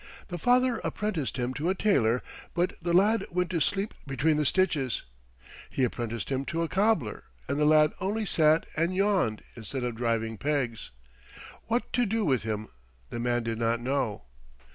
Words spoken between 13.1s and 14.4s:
the man did not know.